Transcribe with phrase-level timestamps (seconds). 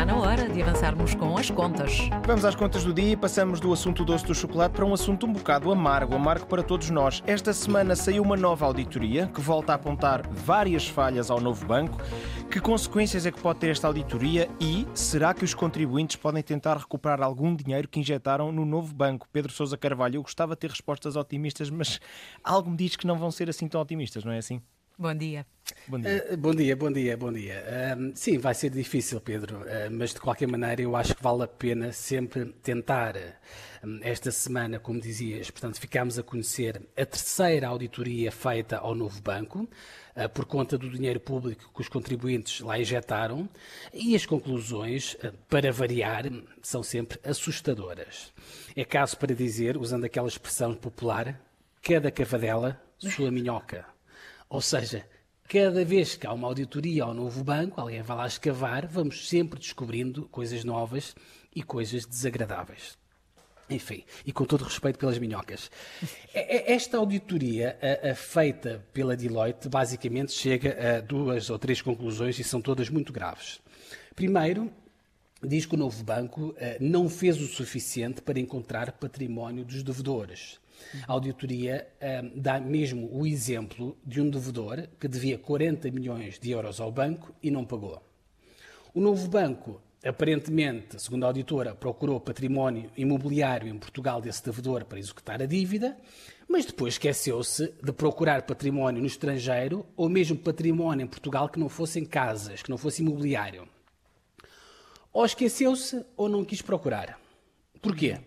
[0.00, 2.08] Está na hora de avançarmos com as contas.
[2.24, 5.26] Vamos às contas do dia e passamos do assunto doce do chocolate para um assunto
[5.26, 7.22] um bocado amargo, amargo para todos nós.
[7.26, 11.98] Esta semana saiu uma nova auditoria que volta a apontar várias falhas ao novo banco.
[12.50, 16.78] Que consequências é que pode ter esta auditoria e será que os contribuintes podem tentar
[16.78, 19.28] recuperar algum dinheiro que injetaram no novo banco?
[19.30, 22.00] Pedro Sousa Carvalho, eu gostava de ter respostas otimistas, mas
[22.42, 24.62] algo me diz que não vão ser assim tão otimistas, não é assim?
[25.00, 25.46] Bom dia.
[25.88, 26.26] Bom dia.
[26.30, 27.64] Uh, bom dia, bom dia, bom dia.
[27.64, 31.42] Uh, sim, vai ser difícil, Pedro, uh, mas de qualquer maneira eu acho que vale
[31.42, 33.14] a pena sempre tentar.
[34.02, 39.66] esta semana, como dizias, portanto, ficámos a conhecer a terceira auditoria feita ao novo banco,
[40.34, 43.48] por conta do dinheiro público que os contribuintes lá injetaram,
[43.94, 45.16] e as conclusões,
[45.48, 46.24] para variar,
[46.60, 48.34] são sempre assustadoras.
[48.76, 51.40] É caso para dizer, usando aquela expressão popular,
[51.82, 53.86] cada cavadela sua minhoca.
[54.50, 55.06] Ou seja,
[55.48, 59.60] cada vez que há uma auditoria ao novo banco, alguém vai lá escavar, vamos sempre
[59.60, 61.14] descobrindo coisas novas
[61.54, 62.98] e coisas desagradáveis.
[63.70, 65.70] Enfim, e com todo respeito pelas minhocas.
[66.34, 72.42] Esta auditoria a, a, feita pela Deloitte basicamente chega a duas ou três conclusões e
[72.42, 73.60] são todas muito graves.
[74.16, 74.68] Primeiro,
[75.40, 80.58] diz que o novo banco eh, não fez o suficiente para encontrar património dos devedores.
[81.06, 86.50] A auditoria um, dá mesmo o exemplo de um devedor que devia 40 milhões de
[86.50, 88.02] euros ao banco e não pagou.
[88.92, 94.98] O novo banco, aparentemente, segundo a auditora, procurou património imobiliário em Portugal desse devedor para
[94.98, 95.96] executar a dívida,
[96.48, 101.68] mas depois esqueceu-se de procurar património no estrangeiro ou mesmo património em Portugal que não
[101.68, 103.68] fossem casas, que não fosse imobiliário.
[105.12, 107.18] Ou esqueceu-se ou não quis procurar.
[107.80, 108.18] Porquê?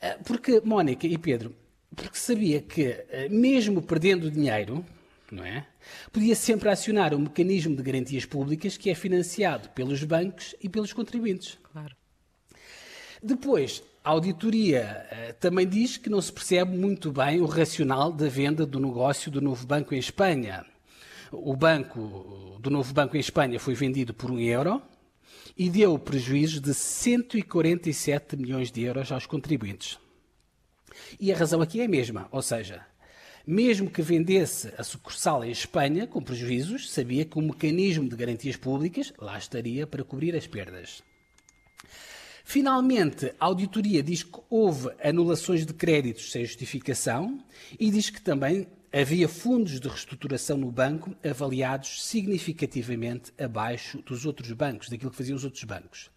[0.00, 1.54] Ah, porque, Mónica e Pedro,
[1.94, 4.84] porque sabia que, ah, mesmo perdendo dinheiro,
[5.30, 5.66] não é?
[6.12, 10.92] Podia sempre acionar um mecanismo de garantias públicas que é financiado pelos bancos e pelos
[10.92, 11.58] contribuintes.
[11.72, 11.94] Claro.
[13.22, 18.28] Depois, a auditoria uh, também diz que não se percebe muito bem o racional da
[18.28, 20.64] venda do negócio do novo banco em Espanha.
[21.30, 24.82] O banco do novo banco em Espanha foi vendido por um euro,
[25.56, 29.98] e deu prejuízos de 147 milhões de euros aos contribuintes.
[31.18, 32.84] E a razão aqui é a mesma, ou seja,
[33.46, 38.56] mesmo que vendesse a sucursal em Espanha com prejuízos, sabia que o mecanismo de garantias
[38.56, 41.02] públicas lá estaria para cobrir as perdas.
[42.44, 47.42] Finalmente, a auditoria diz que houve anulações de créditos sem justificação
[47.78, 54.50] e diz que também havia fundos de reestruturação no banco avaliados significativamente abaixo dos outros
[54.52, 56.10] bancos, daquilo que faziam os outros bancos.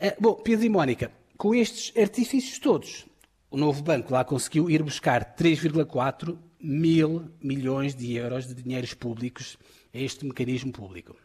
[0.00, 3.06] Ah, bom, Pedro e Mónica, com estes artifícios todos,
[3.50, 9.58] o novo banco lá conseguiu ir buscar 3,4 mil milhões de euros de dinheiros públicos
[9.94, 11.16] a este mecanismo público.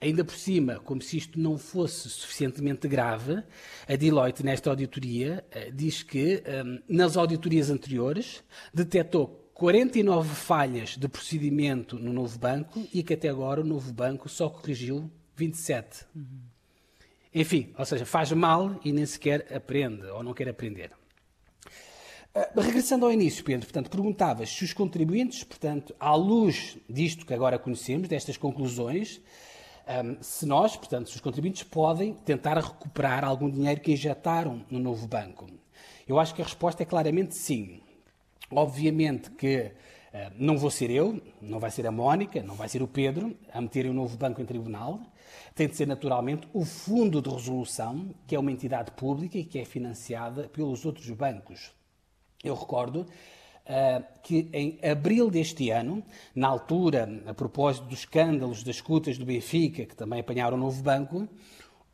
[0.00, 3.42] Ainda por cima, como se isto não fosse suficientemente grave,
[3.88, 11.08] a Deloitte, nesta auditoria, eh, diz que ehm, nas auditorias anteriores detectou 49 falhas de
[11.08, 16.04] procedimento no novo banco e que até agora o novo banco só corrigiu 27.
[16.14, 16.24] Uhum.
[17.34, 20.92] Enfim, ou seja, faz mal e nem sequer aprende ou não quer aprender.
[22.32, 27.34] Uh, regressando ao início, Pedro, portanto, perguntavas se os contribuintes, portanto, à luz disto que
[27.34, 29.20] agora conhecemos, destas conclusões,
[30.20, 35.06] se nós, portanto, se os contribuintes podem tentar recuperar algum dinheiro que injetaram no novo
[35.06, 35.46] banco.
[36.06, 37.80] Eu acho que a resposta é claramente sim.
[38.50, 39.72] Obviamente que
[40.36, 43.60] não vou ser eu, não vai ser a Mónica, não vai ser o Pedro a
[43.60, 45.00] meterem o novo banco em tribunal.
[45.54, 49.58] Tem de ser naturalmente o Fundo de Resolução, que é uma entidade pública e que
[49.58, 51.72] é financiada pelos outros bancos.
[52.42, 53.06] Eu recordo
[54.22, 56.02] que em abril deste ano,
[56.34, 60.82] na altura, a propósito dos escândalos das escutas do Benfica, que também apanharam o novo
[60.82, 61.28] banco,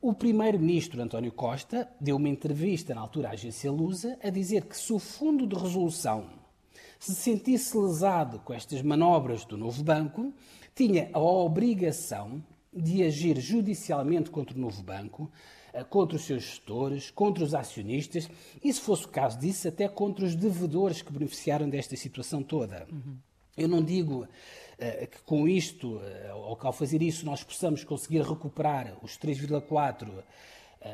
[0.00, 4.76] o primeiro-ministro António Costa deu uma entrevista na altura à agência Lusa a dizer que
[4.76, 6.26] se o fundo de resolução
[6.98, 10.32] se sentisse lesado com estas manobras do novo banco,
[10.74, 12.42] tinha a obrigação
[12.72, 18.28] de agir judicialmente contra o novo banco, eh, contra os seus gestores, contra os acionistas
[18.62, 22.86] e, se fosse o caso disso, até contra os devedores que beneficiaram desta situação toda.
[22.90, 23.16] Uhum.
[23.56, 27.84] Eu não digo uh, que com isto, uh, ou que ao fazer isso, nós possamos
[27.84, 30.22] conseguir recuperar os 3,4 eh,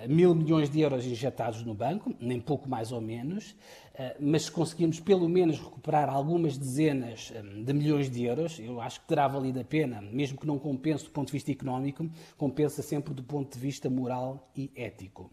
[0.09, 3.55] mil milhões de euros injetados no banco, nem pouco mais ou menos,
[3.95, 8.81] eh, mas se conseguirmos pelo menos recuperar algumas dezenas eh, de milhões de euros, eu
[8.81, 12.09] acho que terá valido a pena, mesmo que não compense do ponto de vista económico,
[12.37, 15.31] compensa sempre do ponto de vista moral e ético.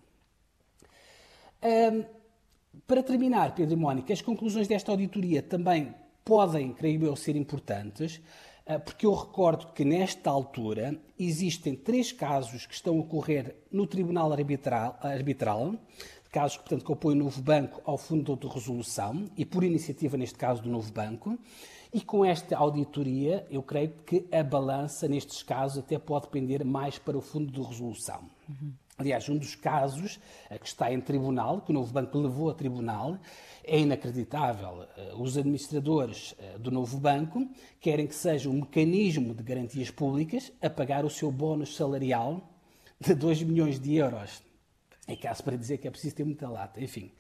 [2.86, 5.94] Para terminar, Pedro e Mónica, as conclusões desta auditoria também
[6.24, 8.21] podem, creio eu, ser importantes,
[8.86, 14.31] porque eu recordo que nesta altura existem três casos que estão a ocorrer no Tribunal
[14.31, 15.75] Arbitral, arbitral
[16.38, 20.38] casos portanto, que opõem o Novo Banco ao Fundo de Resolução e por iniciativa, neste
[20.38, 21.38] caso, do Novo Banco.
[21.94, 27.00] E com esta auditoria, eu creio que a balança, nestes casos, até pode pender mais
[27.00, 28.30] para o Fundo de Resolução.
[28.48, 28.74] Uhum.
[28.97, 30.19] Aliás, um dos casos
[30.59, 33.19] que está em tribunal, que o Novo Banco levou a tribunal,
[33.63, 34.88] é inacreditável.
[34.97, 37.47] Eh, os administradores eh, do Novo Banco
[37.79, 42.49] querem que seja um mecanismo de garantias públicas a pagar o seu bónus salarial
[42.99, 44.41] de 2 milhões de euros.
[45.07, 46.81] É caso para dizer que é preciso ter muita lata.
[46.81, 47.11] Enfim.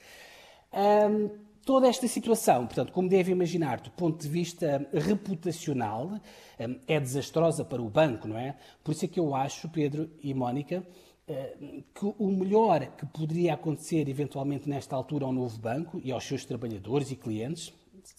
[1.67, 6.17] Toda esta situação, portanto, como deve imaginar, do ponto de vista reputacional,
[6.87, 8.55] é desastrosa para o banco, não é?
[8.83, 11.16] Por isso é que eu acho, Pedro e Mónica, eh,
[11.93, 16.45] que o melhor que poderia acontecer eventualmente nesta altura ao novo banco e aos seus
[16.45, 17.73] trabalhadores e clientes,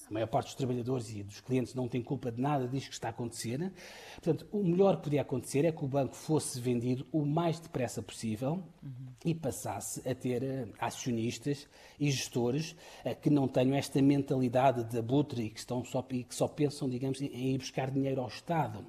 [0.08, 2.94] a maior parte dos trabalhadores e dos clientes não tem culpa de nada disto que
[2.94, 3.72] está a acontecer.
[4.14, 8.02] Portanto, o melhor que podia acontecer é que o banco fosse vendido o mais depressa
[8.02, 8.90] possível uhum.
[9.24, 11.66] e passasse a ter eh, acionistas
[11.98, 16.24] e gestores eh, que não tenham esta mentalidade de abutre e que, estão só, e
[16.24, 18.84] que só pensam, digamos, em ir buscar dinheiro ao Estado.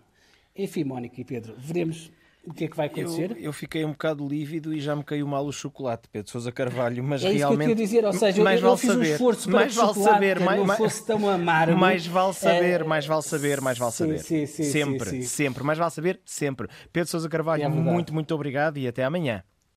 [0.56, 2.12] Enfim, Mónica e Pedro, veremos
[2.46, 3.32] o que é que vai acontecer?
[3.32, 6.52] Eu, eu, fiquei um bocado lívido e já me caiu mal o chocolate, Pedro Sousa
[6.52, 7.68] Carvalho, mas é realmente.
[7.68, 9.00] Que eu dizer, ou seja, mais eu, vale fiz saber.
[9.00, 11.78] um esforço para mais que vale saber, mais, não fosse tão amargo.
[11.78, 12.84] Mais vale saber, é...
[12.84, 14.20] mais vale saber, mais vale saber.
[14.20, 15.64] Sim, sim, sim, sempre, sempre.
[15.64, 16.68] Mais vale saber, sempre.
[16.92, 19.44] Pedro Sousa Carvalho, é muito, muito obrigado e até amanhã.